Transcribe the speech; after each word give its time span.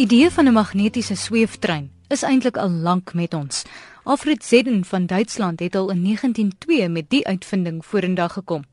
Die 0.00 0.06
idee 0.06 0.30
van 0.30 0.46
'n 0.48 0.52
magnetiese 0.52 1.14
sweeftrein 1.14 1.90
is 2.08 2.22
eintlik 2.22 2.56
al 2.56 2.70
lank 2.70 3.14
met 3.14 3.34
ons. 3.34 3.64
Alfred 4.02 4.44
Zedden 4.44 4.84
van 4.84 5.06
Duitsland 5.06 5.60
het 5.60 5.74
al 5.74 5.90
in 5.90 6.02
1902 6.02 6.88
met 6.88 7.10
die 7.10 7.26
uitvinding 7.26 7.84
vorendag 7.84 8.32
gekom. 8.32 8.64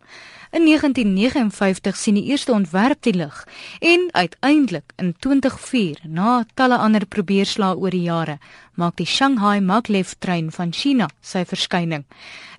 In 0.51 0.63
1959 0.65 1.98
sien 1.98 2.13
die 2.13 2.23
eerste 2.23 2.52
ontwerp 2.52 3.02
die 3.02 3.13
lig 3.13 3.48
en 3.79 4.07
uiteindelik 4.11 4.91
in 4.95 5.16
2004 5.20 5.99
na 6.03 6.45
talle 6.53 6.77
ander 6.77 7.05
probeerslae 7.05 7.75
oor 7.75 7.89
die 7.89 8.02
jare 8.07 8.38
maak 8.73 8.95
die 8.95 9.05
Shanghai 9.05 9.59
Maglev 9.59 10.13
trein 10.20 10.52
van 10.52 10.73
China 10.73 11.09
sy 11.21 11.45
verskyning. 11.45 12.05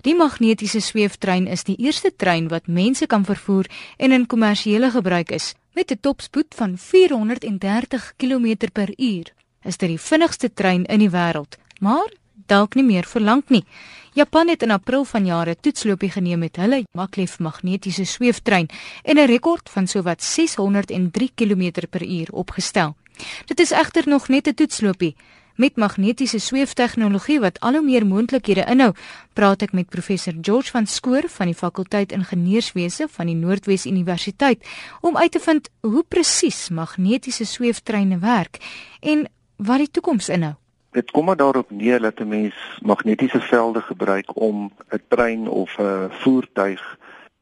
Die 0.01 0.15
magnetiese 0.15 0.79
sweeftrein 0.79 1.47
is 1.47 1.63
die 1.63 1.77
eerste 1.77 2.15
trein 2.15 2.47
wat 2.47 2.67
mense 2.67 3.05
kan 3.05 3.25
vervoer 3.25 3.65
en 3.97 4.11
in 4.11 4.27
kommersiële 4.27 4.91
gebruik 4.91 5.31
is 5.31 5.55
met 5.79 5.91
'n 5.91 5.99
topspoed 6.01 6.55
van 6.55 6.77
430 6.77 8.13
km/h. 8.17 9.31
Is 9.63 9.77
dit 9.77 9.89
die 9.89 9.99
vinnigste 9.99 10.53
trein 10.53 10.83
in 10.85 10.99
die 10.99 11.09
wêreld, 11.09 11.57
maar 11.79 12.11
dalk 12.47 12.75
nie 12.75 12.83
meer 12.83 13.05
vir 13.05 13.21
lank 13.21 13.49
nie. 13.49 13.63
Japan 14.13 14.47
het 14.47 14.61
in 14.61 14.71
April 14.71 15.05
vanjaar 15.05 15.47
'n 15.47 15.55
toetsloopie 15.61 16.11
geneem 16.11 16.39
met 16.39 16.55
hulle 16.55 16.83
Maglev 16.91 17.39
magnetiese 17.39 18.05
sweeftrein 18.05 18.67
en 19.03 19.17
'n 19.17 19.25
rekord 19.25 19.69
van 19.69 19.87
sowat 19.87 20.23
603 20.23 21.31
km/h 21.35 22.31
opgestel. 22.31 22.95
Dit 23.45 23.59
is 23.59 23.71
egter 23.71 24.07
nog 24.07 24.27
net 24.27 24.47
'n 24.47 24.53
toetsloopie. 24.53 25.15
Met 25.59 25.75
magnetiese 25.75 26.39
sweeftegnologie 26.39 27.39
wat 27.43 27.57
al 27.59 27.75
hoe 27.75 27.83
meer 27.83 28.05
moontlikhede 28.07 28.63
inhou, 28.71 28.93
praat 29.35 29.65
ek 29.65 29.73
met 29.75 29.89
professor 29.91 30.31
George 30.39 30.71
van 30.71 30.85
Skoor 30.87 31.25
van 31.27 31.49
die 31.51 31.57
fakulteit 31.61 32.13
ingenieurswese 32.15 33.09
van 33.11 33.27
die 33.27 33.35
Noordwes 33.35 33.83
Universiteit 33.85 34.63
om 35.03 35.17
uit 35.19 35.33
te 35.35 35.41
vind 35.43 35.67
hoe 35.83 36.05
presies 36.07 36.69
magnetiese 36.69 37.43
sweeftreine 37.43 38.21
werk 38.23 38.61
en 39.03 39.25
wat 39.57 39.83
die 39.83 39.91
toekoms 39.99 40.31
inhou. 40.31 40.53
Dit 40.95 41.11
kom 41.11 41.27
maar 41.27 41.41
daarop 41.43 41.75
neer 41.75 41.99
dat 41.99 42.23
'n 42.23 42.31
mens 42.31 42.55
magnetiese 42.79 43.41
velde 43.41 43.81
gebruik 43.81 44.31
om 44.39 44.71
'n 44.95 45.03
trein 45.07 45.49
of 45.49 45.75
'n 45.77 46.07
voertuig 46.23 46.97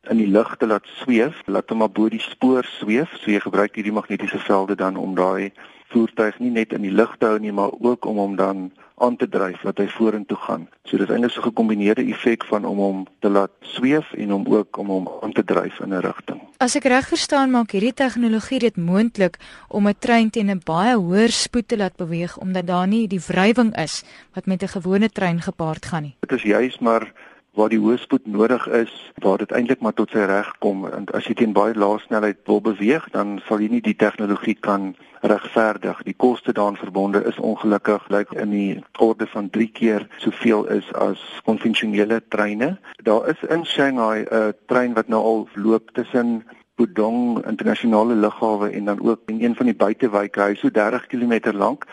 in 0.10 0.18
die 0.18 0.28
lug 0.28 0.56
te 0.58 0.68
laat 0.68 0.86
sweef, 0.86 1.42
laat 1.46 1.70
hom 1.70 1.78
maar 1.78 1.92
bo 1.92 2.10
die 2.10 2.22
spoor 2.22 2.64
sweef. 2.80 3.14
So 3.22 3.32
jy 3.32 3.40
gebruik 3.40 3.76
hierdie 3.76 3.96
magnetiese 3.96 4.40
velde 4.40 4.76
dan 4.76 4.96
om 4.96 5.16
daai 5.16 5.52
voertuig 5.92 6.40
nie 6.40 6.52
net 6.52 6.74
in 6.76 6.84
die 6.84 6.92
lug 6.92 7.16
te 7.18 7.26
hou 7.26 7.40
nie, 7.40 7.52
maar 7.52 7.72
ook 7.80 8.06
om 8.06 8.18
hom 8.18 8.36
dan 8.36 8.72
aan 8.98 9.16
te 9.16 9.28
dryf 9.30 9.62
dat 9.62 9.78
hy 9.78 9.86
vorentoe 9.94 10.38
gaan. 10.42 10.66
So 10.90 10.98
dis 10.98 11.10
eintlik 11.10 11.32
so 11.32 11.42
'n 11.42 11.50
gekombineerde 11.50 12.04
effek 12.14 12.46
van 12.46 12.66
om 12.66 12.78
hom 12.78 13.06
te 13.20 13.30
laat 13.30 13.52
sweef 13.62 14.14
en 14.14 14.34
om 14.34 14.46
ook 14.48 14.78
om 14.78 14.88
hom 14.88 15.10
aan 15.22 15.32
te 15.32 15.44
dryf 15.44 15.80
in 15.80 15.94
'n 15.94 16.02
rigting. 16.02 16.42
As 16.58 16.76
ek 16.76 16.84
reg 16.84 17.08
verstaan, 17.08 17.52
maak 17.52 17.72
hierdie 17.72 17.94
tegnologie 17.94 18.60
dit 18.60 18.78
moontlik 18.78 19.38
om 19.68 19.88
'n 19.88 19.96
trein 20.00 20.30
teen 20.30 20.50
'n 20.50 20.62
baie 20.66 20.96
hoër 20.96 21.30
spoed 21.32 21.68
te 21.68 21.78
laat 21.78 21.96
beweeg 21.96 22.38
omdat 22.38 22.68
daar 22.68 22.88
nie 22.88 23.08
die 23.08 23.22
wrywing 23.28 23.76
is 23.78 24.04
wat 24.34 24.46
met 24.46 24.64
'n 24.64 24.68
gewone 24.68 25.10
trein 25.10 25.42
gepaard 25.42 25.86
gaan 25.86 26.04
nie. 26.04 26.16
Dit 26.20 26.32
is 26.32 26.44
juis 26.44 26.80
maar 26.80 27.14
waar 27.58 27.74
die 27.74 27.80
hoë 27.82 27.98
spoed 27.98 28.28
nodig 28.30 28.68
is, 28.78 28.94
waar 29.24 29.42
dit 29.42 29.52
eintlik 29.52 29.82
maar 29.82 29.96
tot 29.98 30.12
sy 30.14 30.26
reg 30.30 30.50
kom. 30.62 30.86
En 30.94 31.08
as 31.18 31.26
jy 31.26 31.34
teen 31.40 31.56
baie 31.58 31.74
lae 31.74 31.98
snelheid 32.06 32.44
wil 32.46 32.62
beweeg, 32.62 33.08
dan 33.16 33.40
sal 33.48 33.64
jy 33.64 33.72
nie 33.72 33.82
die 33.82 33.98
tegnologie 33.98 34.56
kan 34.62 34.92
regverdig. 35.26 36.04
Die 36.06 36.14
koste 36.14 36.54
daaraan 36.54 36.78
verbonde 36.78 37.24
is 37.26 37.40
ongelukkig 37.42 38.06
lyk 38.14 38.36
in 38.38 38.54
die 38.54 38.84
orde 39.02 39.26
van 39.34 39.50
3 39.50 39.72
keer 39.80 40.06
soveel 40.22 40.68
is 40.78 40.92
as 40.94 41.24
konvensionele 41.50 42.22
treine. 42.30 42.76
Daar 43.04 43.26
is 43.34 43.42
in 43.50 43.66
Shanghai 43.66 44.26
'n 44.30 44.54
trein 44.68 44.94
wat 44.94 45.08
nou 45.08 45.24
al 45.24 45.48
loop 45.56 45.90
tussen 45.94 46.44
Pudong 46.78 47.42
internasionale 47.50 48.14
lughawe 48.14 48.70
en 48.70 48.86
dan 48.86 49.00
ook 49.02 49.20
in 49.26 49.44
een 49.44 49.56
van 49.56 49.66
die 49.66 49.76
buitewyke, 49.76 50.42
hy 50.42 50.56
so 50.56 50.70
30 50.70 51.08
km 51.08 51.58
lank. 51.58 51.88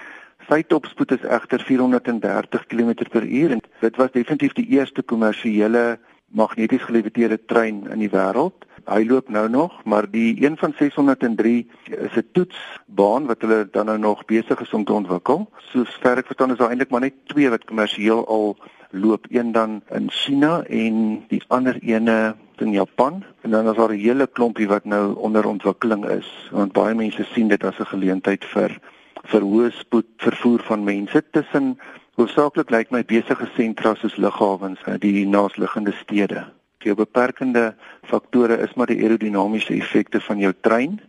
Sy 0.45 0.61
topspoed 0.69 1.15
is 1.15 1.23
egter 1.25 1.63
430 1.65 2.67
km/h 2.69 3.53
en 3.55 3.63
dit 3.81 3.97
was 3.97 4.11
definitief 4.13 4.53
die 4.53 4.67
eerste 4.77 5.03
kommersiële 5.03 5.99
magneties 6.37 6.83
geleverde 6.85 7.39
trein 7.49 7.87
in 7.89 8.03
die 8.03 8.11
wêreld. 8.13 8.67
Hy 8.85 9.07
loop 9.09 9.31
nou 9.33 9.47
nog, 9.49 9.79
maar 9.89 10.05
die 10.11 10.37
een 10.45 10.59
van 10.61 10.75
603 10.77 11.67
is 11.89 12.17
'n 12.17 12.29
toetsbaan 12.33 13.27
wat 13.27 13.41
hulle 13.41 13.69
dan 13.71 13.87
nou 13.87 13.99
nog 13.99 14.25
besig 14.25 14.61
is 14.61 14.73
om 14.73 14.85
te 14.85 14.93
ontwikkel. 14.93 15.49
Sover 15.73 16.19
ek 16.19 16.27
verstaan 16.27 16.51
is 16.51 16.59
daar 16.59 16.69
eintlik 16.69 16.91
maar 16.91 17.01
net 17.01 17.15
twee 17.27 17.49
wat 17.49 17.65
kommersieel 17.65 18.27
al 18.27 18.57
loop, 18.91 19.27
een 19.31 19.53
dan 19.53 19.83
in 19.91 20.11
China 20.11 20.63
en 20.63 21.25
die 21.29 21.43
ander 21.49 21.79
ene 21.81 22.35
in 22.57 22.71
Japan. 22.71 23.25
En 23.41 23.51
dan 23.51 23.69
is 23.69 23.77
daar 23.77 23.93
'n 23.93 23.99
hele 23.99 24.27
klompie 24.27 24.69
wat 24.69 24.85
nou 24.85 25.17
onder 25.17 25.47
ontwikkeling 25.47 26.05
is, 26.09 26.49
want 26.53 26.73
baie 26.73 26.95
mense 26.95 27.25
sien 27.25 27.49
dit 27.49 27.65
as 27.65 27.79
'n 27.79 27.87
geleentheid 27.87 28.45
vir 28.45 28.81
vir 29.23 29.41
hoë 29.41 29.71
spoed 29.79 30.11
vervoer 30.19 30.63
van 30.69 30.85
mense 30.85 31.23
tussen 31.31 31.75
hoofsaaklik 32.19 32.71
lyk 32.71 32.91
my 32.95 33.03
besige 33.03 33.49
sentra 33.57 33.95
soos 33.99 34.17
lughawens 34.17 34.83
en 34.87 35.01
die 35.03 35.27
naasliggende 35.27 35.95
stede. 36.03 36.45
Die 36.85 36.95
beperkende 36.95 37.73
faktore 38.05 38.59
is 38.61 38.75
maar 38.77 38.91
die 38.93 39.01
aerodinamiese 39.03 39.73
effekte 39.75 40.21
van 40.21 40.39
jou 40.39 40.53
trein 40.61 41.01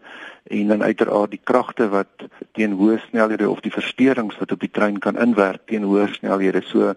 en 0.46 0.68
dan 0.68 0.84
uiteraard 0.84 1.34
die 1.34 1.42
kragte 1.44 1.90
wat 1.90 2.28
teen 2.54 2.78
hoë 2.80 3.00
snelhede 3.10 3.50
of 3.50 3.60
die 3.66 3.74
versteurings 3.74 4.38
wat 4.40 4.54
op 4.56 4.62
die 4.62 4.72
trein 4.72 5.00
kan 5.04 5.18
inwerk 5.20 5.66
teen 5.68 5.84
hoë 5.84 6.08
snelhede. 6.14 6.62
So 6.70 6.94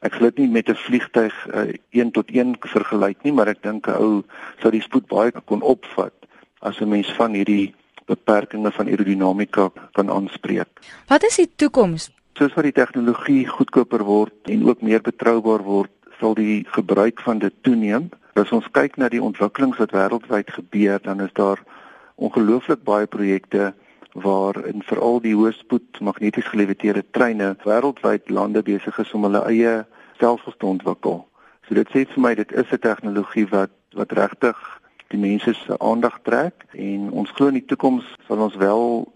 ek 0.00 0.16
sal 0.16 0.30
dit 0.30 0.38
nie 0.42 0.48
met 0.48 0.70
'n 0.70 0.78
vliegtyg 0.86 1.34
uh, 1.54 1.74
een 1.90 2.10
tot 2.10 2.30
een 2.32 2.56
vergelyk 2.60 3.22
nie, 3.22 3.32
maar 3.32 3.48
ek 3.48 3.62
dink 3.62 3.86
'n 3.86 3.98
ou 3.98 4.22
sou 4.62 4.70
die 4.70 4.82
spoed 4.82 5.06
baie 5.06 5.32
kon 5.44 5.62
opvat 5.62 6.14
as 6.60 6.80
'n 6.80 6.88
mens 6.88 7.12
van 7.12 7.34
hierdie 7.34 7.74
beperkings 8.06 8.74
van 8.74 8.88
aerodinamika 8.88 9.70
kan 9.92 10.10
aanspreek. 10.10 10.68
Wat 11.08 11.22
is 11.22 11.36
die 11.36 11.50
toekoms? 11.56 12.10
Soos 12.38 12.54
wat 12.54 12.64
die 12.64 12.72
tegnologie 12.72 13.46
goedkoper 13.46 14.04
word 14.04 14.50
en 14.50 14.64
ook 14.68 14.82
meer 14.82 15.02
betroubaar 15.04 15.62
word, 15.62 15.92
sal 16.20 16.34
die 16.34 16.64
gebruik 16.72 17.20
van 17.20 17.38
dit 17.38 17.54
toeneem. 17.62 18.08
As 18.34 18.52
ons 18.52 18.68
kyk 18.72 18.96
na 18.96 19.08
die 19.12 19.22
ontwikkelings 19.22 19.78
wat 19.82 19.92
wêreldwyd 19.92 20.50
gebeur, 20.50 21.00
dan 21.02 21.20
is 21.20 21.32
daar 21.36 21.60
ongelooflik 22.16 22.84
baie 22.84 23.06
projekte 23.06 23.72
waar 24.12 24.56
in 24.68 24.82
veral 24.84 25.20
die 25.24 25.34
hoëspoed 25.34 26.00
magneties 26.00 26.48
geleverde 26.52 27.04
treine 27.10 27.54
wêreldwyd 27.64 28.30
lande 28.30 28.62
besig 28.62 28.98
is 28.98 29.12
om 29.16 29.24
hulle 29.28 29.44
eie 29.48 29.82
stelsels 30.16 30.56
te 30.58 30.66
ontwikkel. 30.66 31.22
So 31.68 31.74
dit 31.74 31.88
sê 31.92 32.04
vir 32.08 32.22
my 32.22 32.34
dit 32.34 32.52
is 32.52 32.72
'n 32.72 32.78
tegnologie 32.78 33.48
wat 33.48 33.72
wat 33.92 34.12
regtig 34.12 34.56
die 35.12 35.20
mense 35.20 35.54
se 35.54 35.78
aandag 35.78 36.20
trek 36.26 36.66
en 36.72 37.10
ons 37.10 37.30
glo 37.36 37.52
in 37.52 37.60
die 37.60 37.68
toekoms 37.68 38.06
sal 38.28 38.40
ons 38.48 38.56
wel 38.56 39.06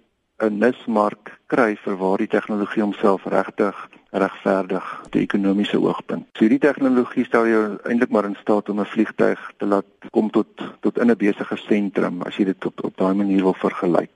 'n 0.45 0.59
nismark 0.61 1.33
kry 1.49 1.77
vir 1.85 1.97
waar 1.97 2.19
die 2.19 2.33
tegnologie 2.33 2.83
homself 2.83 3.25
regtig 3.25 3.77
regverdig 4.11 4.85
die 5.11 5.23
ekonomiese 5.23 5.79
oogpunt. 5.81 6.27
So 6.35 6.45
hierdie 6.45 6.63
tegnologie 6.63 7.25
stel 7.25 7.49
jou 7.49 7.63
eintlik 7.89 8.13
maar 8.13 8.29
in 8.29 8.37
staat 8.41 8.69
om 8.69 8.81
'n 8.81 8.93
vliegtyg 8.95 9.41
te 9.59 9.67
laat 9.67 9.89
kom 10.11 10.31
tot 10.31 10.49
tot 10.81 10.99
in 10.99 11.11
'n 11.11 11.17
besige 11.17 11.57
sentrum 11.57 12.23
as 12.23 12.37
jy 12.37 12.45
dit 12.45 12.67
op 12.67 12.85
op 12.85 12.97
daai 12.97 13.15
manier 13.15 13.43
wil 13.43 13.55
vergelyk. 13.55 14.16